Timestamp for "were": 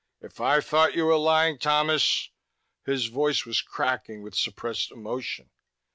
1.05-1.15